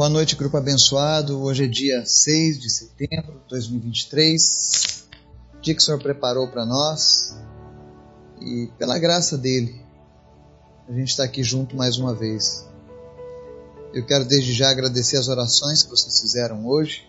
[0.00, 1.42] Boa noite, grupo abençoado.
[1.42, 5.06] Hoje é dia 6 de setembro de 2023.
[5.60, 7.36] Dia que o Senhor preparou para nós.
[8.40, 9.78] E pela graça dele,
[10.88, 12.66] a gente está aqui junto mais uma vez.
[13.92, 17.06] Eu quero desde já agradecer as orações que vocês fizeram hoje.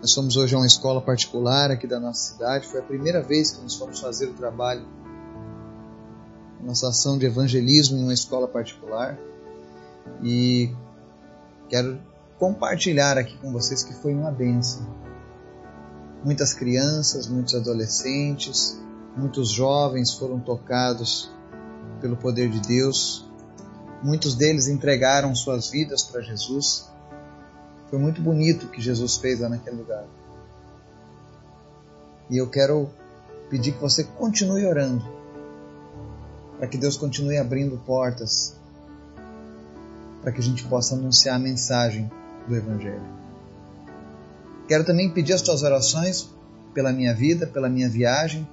[0.00, 2.68] Nós somos hoje a uma escola particular aqui da nossa cidade.
[2.68, 4.86] Foi a primeira vez que nós fomos fazer o trabalho,
[6.62, 9.18] nossa ação de evangelismo em uma escola particular.
[10.22, 10.72] E
[11.68, 12.00] quero
[12.38, 14.86] compartilhar aqui com vocês que foi uma benção.
[16.24, 18.80] Muitas crianças, muitos adolescentes,
[19.16, 21.30] muitos jovens foram tocados
[22.00, 23.28] pelo poder de Deus.
[24.02, 26.88] Muitos deles entregaram suas vidas para Jesus.
[27.90, 30.04] Foi muito bonito o que Jesus fez lá naquele lugar.
[32.30, 32.90] E eu quero
[33.48, 35.04] pedir que você continue orando,
[36.58, 38.57] para que Deus continue abrindo portas
[40.20, 42.10] para que a gente possa anunciar a mensagem
[42.46, 43.18] do Evangelho.
[44.66, 46.28] Quero também pedir as tuas orações
[46.74, 48.46] pela minha vida, pela minha viagem,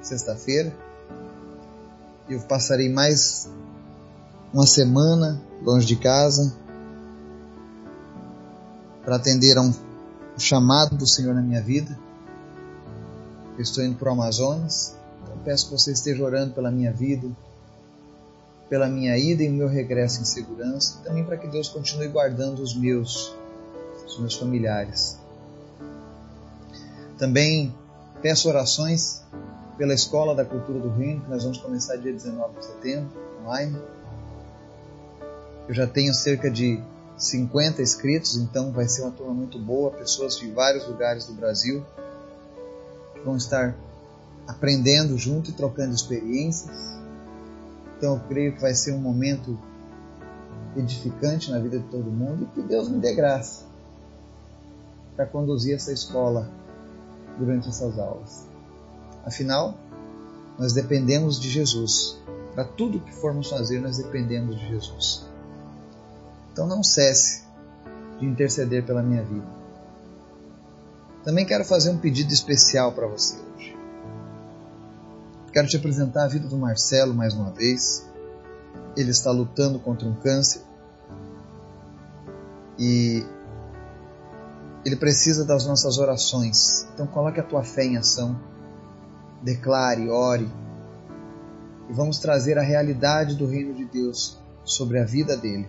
[0.00, 0.72] sexta-feira.
[2.28, 3.50] Eu passarei mais
[4.52, 6.54] uma semana longe de casa
[9.04, 9.72] para atender a um
[10.38, 11.98] chamado do Senhor na minha vida.
[13.56, 17.28] Eu estou indo para o Amazonas, então peço que você esteja orando pela minha vida,
[18.72, 22.62] pela minha ida e o meu regresso em segurança, também para que Deus continue guardando
[22.62, 23.36] os meus,
[24.06, 25.18] os meus familiares.
[27.18, 27.74] Também
[28.22, 29.22] peço orações
[29.76, 33.10] pela Escola da Cultura do Reino, que nós vamos começar dia 19 de setembro,
[33.42, 33.76] online.
[35.68, 36.82] Eu já tenho cerca de
[37.18, 41.84] 50 inscritos, então vai ser uma turma muito boa, pessoas de vários lugares do Brasil
[43.12, 43.76] que vão estar
[44.46, 47.01] aprendendo junto e trocando experiências.
[48.02, 49.56] Então eu creio que vai ser um momento
[50.76, 53.64] edificante na vida de todo mundo e que Deus me dê graça
[55.14, 56.50] para conduzir essa escola
[57.38, 58.48] durante essas aulas.
[59.24, 59.78] Afinal,
[60.58, 62.18] nós dependemos de Jesus.
[62.56, 65.24] Para tudo que formos fazer, nós dependemos de Jesus.
[66.52, 67.44] Então não cesse
[68.18, 69.46] de interceder pela minha vida.
[71.22, 73.81] Também quero fazer um pedido especial para você hoje.
[75.52, 78.08] Quero te apresentar a vida do Marcelo mais uma vez.
[78.96, 80.62] Ele está lutando contra um câncer
[82.78, 83.22] e
[84.82, 86.88] ele precisa das nossas orações.
[86.94, 88.40] Então coloque a tua fé em ação,
[89.42, 90.50] declare, ore
[91.90, 95.68] e vamos trazer a realidade do reino de Deus sobre a vida dele.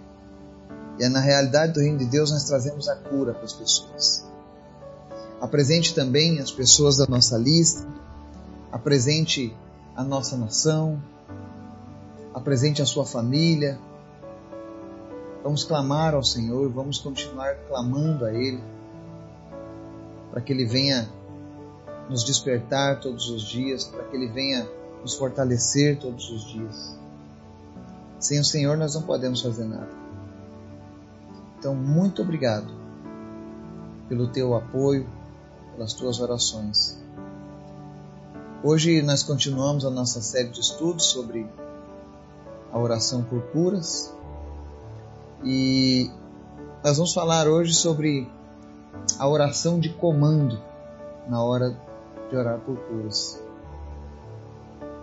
[0.98, 4.26] E é na realidade do reino de Deus nós trazemos a cura para as pessoas.
[5.42, 7.86] Apresente também as pessoas da nossa lista,
[8.72, 9.54] apresente
[9.96, 11.02] a nossa nação,
[12.34, 13.80] apresente a sua família.
[15.44, 18.64] Vamos clamar ao Senhor, vamos continuar clamando a Ele,
[20.32, 21.10] para que Ele venha
[22.10, 24.68] nos despertar todos os dias, para que Ele venha
[25.02, 26.98] nos fortalecer todos os dias.
[28.20, 29.90] Sem o Senhor nós não podemos fazer nada.
[31.60, 32.74] Então, muito obrigado
[34.08, 35.08] pelo teu apoio,
[35.74, 37.03] pelas tuas orações.
[38.66, 41.46] Hoje nós continuamos a nossa série de estudos sobre
[42.72, 44.16] a oração por curas
[45.44, 46.10] e
[46.82, 48.26] nós vamos falar hoje sobre
[49.20, 50.58] a oração de comando
[51.28, 51.78] na hora
[52.30, 53.38] de orar por curas.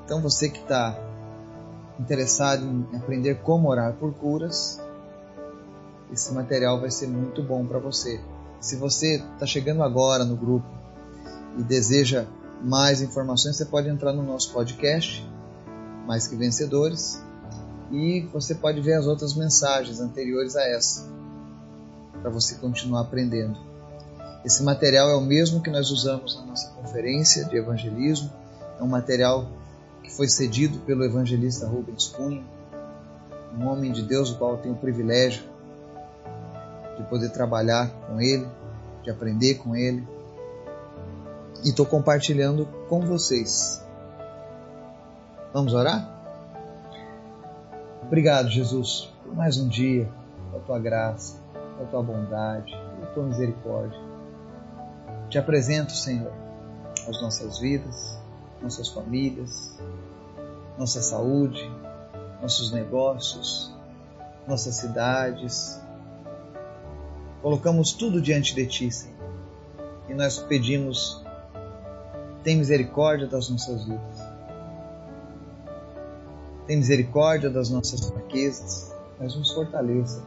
[0.07, 0.99] Então você que está
[1.99, 4.83] interessado em aprender como orar por curas,
[6.11, 8.23] esse material vai ser muito bom para você.
[8.59, 10.67] Se você está chegando agora no grupo
[11.59, 12.27] e deseja
[12.63, 15.27] mais informações, você pode entrar no nosso podcast,
[16.07, 17.23] Mais Que Vencedores,
[17.91, 21.07] e você pode ver as outras mensagens anteriores a essa,
[22.21, 23.59] para você continuar aprendendo.
[24.45, 28.31] Esse material é o mesmo que nós usamos na nossa conferência de evangelismo,
[28.79, 29.49] é um material
[30.03, 32.45] que foi cedido pelo evangelista Rubens Cunha,
[33.59, 35.43] um homem de Deus, o qual eu tenho o privilégio
[36.97, 38.47] de poder trabalhar com ele,
[39.03, 40.07] de aprender com ele
[41.65, 43.85] e estou compartilhando com vocês.
[45.53, 46.09] Vamos orar?
[48.03, 50.09] Obrigado, Jesus, por mais um dia,
[50.51, 51.41] pela tua graça,
[51.77, 54.01] pela tua bondade, pela tua misericórdia.
[55.29, 56.33] Te apresento, Senhor,
[57.09, 58.19] as nossas vidas,
[58.63, 59.79] nossas famílias,
[60.79, 61.71] nossa saúde,
[62.41, 63.73] nossos negócios,
[64.47, 65.81] nossas cidades.
[67.43, 69.17] Colocamos tudo diante de Ti, Senhor.
[70.09, 71.20] E nós pedimos
[72.43, 74.31] tem misericórdia das nossas vidas.
[76.67, 80.23] Tem misericórdia das nossas fraquezas, mas nos fortaleça.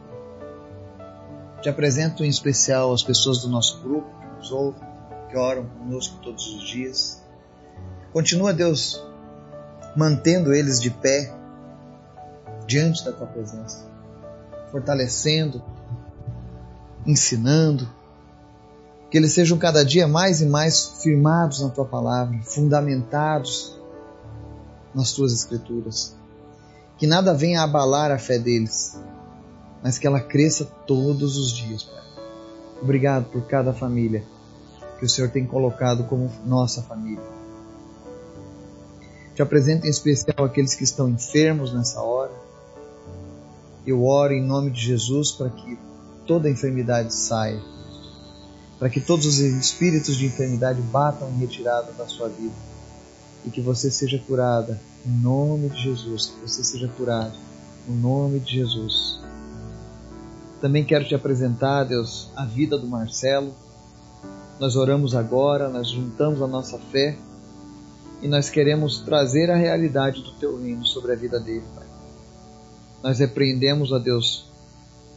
[1.62, 4.82] Te apresento em especial as pessoas do nosso grupo que nos ouvem,
[5.30, 7.22] que oram conosco todos os dias.
[8.12, 9.02] Continua, Deus,
[9.96, 11.34] mantendo eles de pé
[12.66, 13.90] diante da tua presença,
[14.70, 15.62] fortalecendo,
[17.06, 17.88] ensinando,
[19.14, 23.78] que eles sejam cada dia mais e mais firmados na tua palavra, fundamentados
[24.92, 26.16] nas tuas escrituras.
[26.98, 28.98] Que nada venha abalar a fé deles,
[29.84, 32.02] mas que ela cresça todos os dias, Pai.
[32.82, 34.24] Obrigado por cada família
[34.98, 37.22] que o Senhor tem colocado como nossa família.
[39.32, 42.32] Te apresento em especial aqueles que estão enfermos nessa hora.
[43.86, 45.78] Eu oro em nome de Jesus para que
[46.26, 47.62] toda enfermidade saia,
[48.84, 52.52] para que todos os espíritos de enfermidade batam em retirada da sua vida
[53.42, 57.32] e que você seja curada em nome de Jesus, que você seja curado
[57.88, 59.22] no nome de Jesus.
[60.60, 63.54] Também quero te apresentar, Deus, a vida do Marcelo.
[64.60, 67.16] Nós oramos agora, nós juntamos a nossa fé
[68.20, 71.86] e nós queremos trazer a realidade do teu reino sobre a vida dele, Pai.
[73.02, 74.44] Nós repreendemos, a Deus,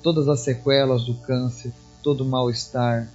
[0.02, 3.12] todas as sequelas do câncer, todo o mal-estar,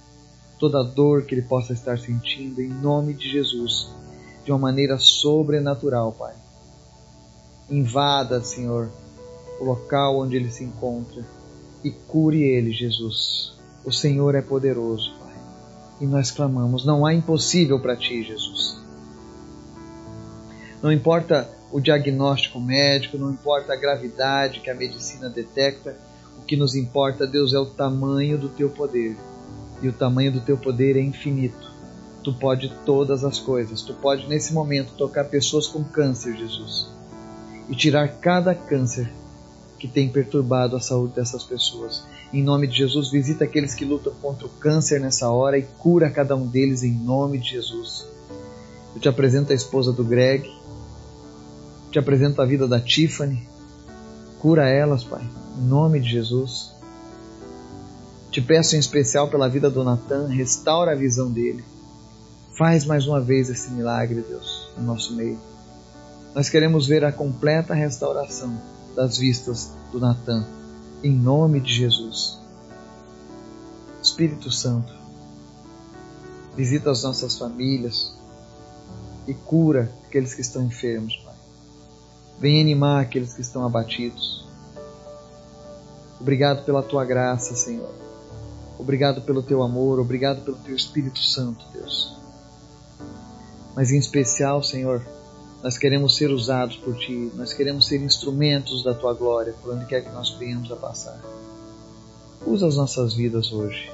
[0.63, 3.89] toda a dor que ele possa estar sentindo, em nome de Jesus,
[4.45, 6.33] de uma maneira sobrenatural, Pai.
[7.69, 8.89] Invada, Senhor,
[9.59, 11.21] o local onde ele se encontra
[11.83, 13.57] e cure ele, Jesus.
[13.83, 15.35] O Senhor é poderoso, Pai.
[15.99, 18.81] E nós clamamos: não há impossível para ti, Jesus.
[20.81, 25.97] Não importa o diagnóstico médico, não importa a gravidade que a medicina detecta,
[26.39, 29.17] o que nos importa, Deus, é o tamanho do teu poder.
[29.83, 31.69] E o tamanho do teu poder é infinito.
[32.23, 33.81] Tu pode todas as coisas.
[33.81, 36.89] Tu pode nesse momento tocar pessoas com câncer, Jesus,
[37.69, 39.11] e tirar cada câncer
[39.77, 42.07] que tem perturbado a saúde dessas pessoas.
[42.31, 46.09] Em nome de Jesus, visita aqueles que lutam contra o câncer nessa hora e cura
[46.09, 48.07] cada um deles em nome de Jesus.
[48.95, 50.49] Eu te apresento a esposa do Greg,
[51.91, 53.45] te apresento a vida da Tiffany.
[54.39, 56.73] Cura elas, Pai, em nome de Jesus.
[58.33, 61.63] Te peço em especial pela vida do Natan, restaura a visão dele.
[62.57, 65.37] Faz mais uma vez esse milagre, Deus, no nosso meio.
[66.33, 68.59] Nós queremos ver a completa restauração
[68.95, 70.47] das vistas do Natan,
[71.03, 72.39] em nome de Jesus.
[74.01, 74.91] Espírito Santo,
[76.57, 78.17] visita as nossas famílias
[79.27, 81.35] e cura aqueles que estão enfermos, Pai.
[82.39, 84.43] Vem animar aqueles que estão abatidos.
[86.19, 87.93] Obrigado pela tua graça, Senhor.
[88.83, 92.17] Obrigado pelo teu amor, obrigado pelo teu Espírito Santo, Deus.
[93.73, 95.01] Mas em especial, Senhor,
[95.63, 99.85] nós queremos ser usados por Ti, nós queremos ser instrumentos da Tua glória por onde
[99.85, 101.17] quer que nós venhamos a passar.
[102.45, 103.89] Usa as nossas vidas hoje.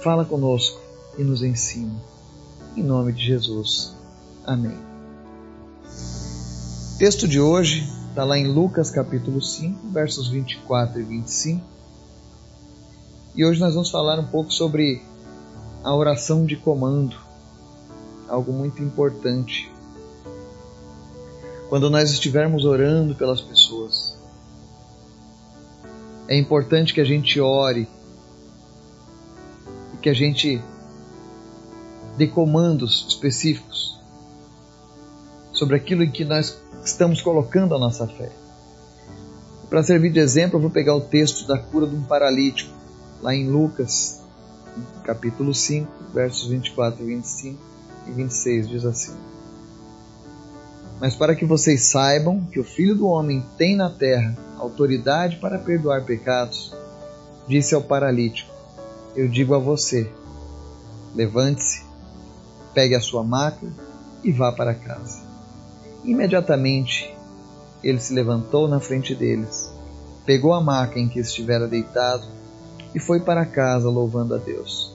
[0.00, 0.80] Fala conosco
[1.16, 1.94] e nos ensina.
[2.76, 3.94] Em nome de Jesus.
[4.44, 4.76] Amém.
[6.94, 11.74] O texto de hoje está lá em Lucas capítulo 5, versos 24 e 25.
[13.36, 15.02] E hoje nós vamos falar um pouco sobre
[15.82, 17.16] a oração de comando,
[18.28, 19.72] algo muito importante.
[21.68, 24.16] Quando nós estivermos orando pelas pessoas,
[26.28, 27.88] é importante que a gente ore
[29.94, 30.62] e que a gente
[32.16, 33.98] dê comandos específicos
[35.52, 38.30] sobre aquilo em que nós estamos colocando a nossa fé.
[39.68, 42.83] Para servir de exemplo, eu vou pegar o texto da cura de um paralítico,
[43.24, 44.20] lá em Lucas,
[45.02, 47.58] capítulo 5, versos 24 e 25
[48.06, 49.14] e 26, diz assim:
[51.00, 55.58] Mas para que vocês saibam que o Filho do Homem tem na terra autoridade para
[55.58, 56.76] perdoar pecados,
[57.48, 58.52] disse ao paralítico:
[59.16, 60.06] Eu digo a você,
[61.14, 61.82] levante-se,
[62.74, 63.66] pegue a sua maca
[64.22, 65.22] e vá para casa.
[66.04, 67.10] Imediatamente
[67.82, 69.72] ele se levantou na frente deles,
[70.26, 72.43] pegou a maca em que estivera deitado
[72.94, 74.94] e foi para casa louvando a Deus.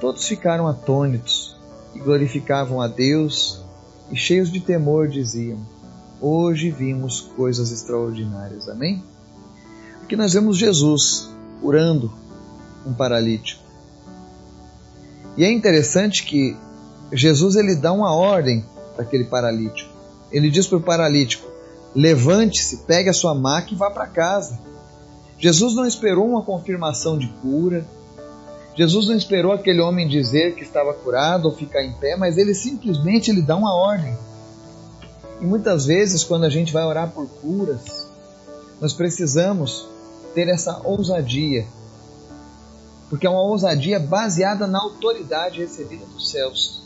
[0.00, 1.56] Todos ficaram atônitos
[1.94, 3.62] e glorificavam a Deus
[4.10, 5.58] e cheios de temor diziam:
[6.20, 8.68] Hoje vimos coisas extraordinárias.
[8.68, 9.02] Amém?
[10.02, 12.12] Aqui nós vemos Jesus curando
[12.86, 13.62] um paralítico.
[15.36, 16.56] E é interessante que
[17.12, 18.64] Jesus ele dá uma ordem
[18.94, 19.90] para aquele paralítico.
[20.30, 21.48] Ele diz para o paralítico:
[21.94, 24.58] levante-se, pegue a sua maca e vá para casa.
[25.44, 27.86] Jesus não esperou uma confirmação de cura.
[28.74, 32.54] Jesus não esperou aquele homem dizer que estava curado ou ficar em pé, mas ele
[32.54, 34.16] simplesmente ele dá uma ordem.
[35.42, 38.08] E muitas vezes, quando a gente vai orar por curas,
[38.80, 39.86] nós precisamos
[40.34, 41.66] ter essa ousadia
[43.10, 46.82] Porque é uma ousadia baseada na autoridade recebida dos céus.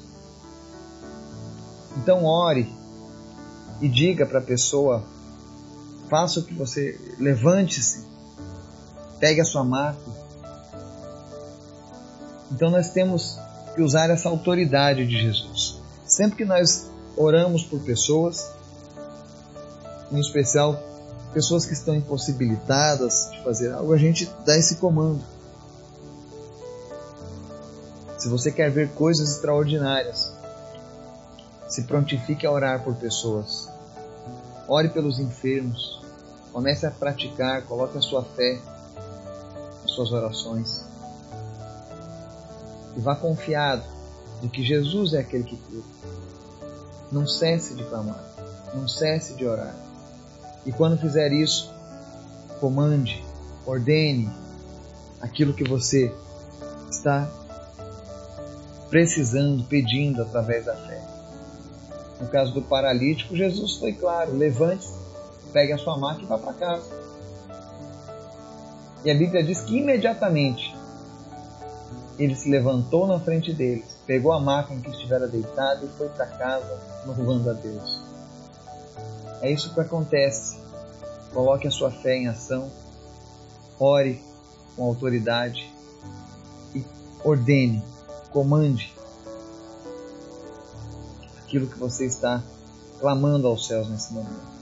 [1.97, 2.69] Então ore
[3.81, 5.05] e diga para a pessoa:
[6.11, 6.99] faça o que você.
[7.21, 8.08] Levante-se,
[9.19, 9.99] pegue a sua maca.
[12.51, 13.39] Então nós temos
[13.75, 15.81] que usar essa autoridade de Jesus.
[16.07, 18.51] Sempre que nós oramos por pessoas,
[20.11, 20.79] em especial
[21.33, 25.23] pessoas que estão impossibilitadas de fazer algo, a gente dá esse comando.
[28.17, 30.33] Se você quer ver coisas extraordinárias,
[31.69, 33.69] se prontifique a orar por pessoas.
[34.67, 36.03] Ore pelos enfermos.
[36.53, 38.59] Comece a praticar, coloque a sua fé
[39.99, 40.87] suas orações.
[42.97, 43.83] E vá confiado
[44.41, 45.83] de que Jesus é aquele que cura.
[47.11, 48.23] Não cesse de clamar,
[48.75, 49.75] não cesse de orar.
[50.65, 51.73] E quando fizer isso,
[52.61, 53.25] comande,
[53.67, 54.31] ordene
[55.21, 56.15] aquilo que você
[56.89, 57.29] está
[58.89, 61.03] precisando, pedindo através da fé.
[62.21, 64.93] No caso do paralítico, Jesus foi claro: levante-se,
[65.53, 67.08] pegue a sua maca e vá para casa.
[69.05, 70.77] E a Bíblia diz que imediatamente
[72.19, 76.09] ele se levantou na frente deles, pegou a maca em que estivera deitado e foi
[76.09, 78.03] para casa louvando a Deus.
[79.41, 80.59] É isso que acontece.
[81.33, 82.71] Coloque a sua fé em ação,
[83.79, 84.21] ore
[84.75, 85.73] com autoridade
[86.75, 86.85] e
[87.23, 87.83] ordene
[88.31, 88.93] comande
[91.39, 92.43] aquilo que você está
[93.01, 94.59] clamando aos céus nesse momento.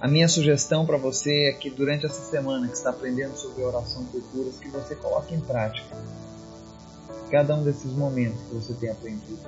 [0.00, 4.02] A minha sugestão para você é que durante essa semana que está aprendendo sobre oração
[4.06, 5.94] por curas, que você coloque em prática
[7.30, 9.38] cada um desses momentos que você tem aprendido.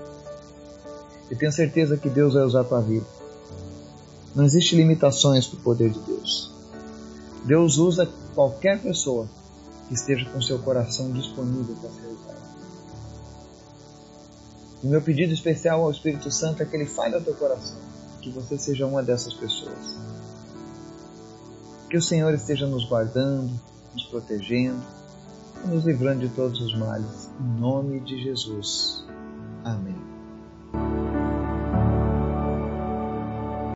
[1.31, 3.07] Eu tenho certeza que Deus vai usar a tua vida.
[4.35, 6.53] Não existe limitações para o poder de Deus.
[7.45, 9.27] Deus usa qualquer pessoa
[9.89, 12.43] que esteja com seu coração disponível para ser usado.
[14.85, 17.79] O meu pedido especial ao Espírito Santo é que ele fale ao teu coração,
[18.21, 20.12] que você seja uma dessas pessoas.
[21.93, 23.53] Que o Senhor esteja nos guardando,
[23.93, 24.83] nos protegendo
[25.63, 27.31] e nos livrando de todos os males.
[27.39, 29.05] Em nome de Jesus.
[29.63, 30.02] Amém.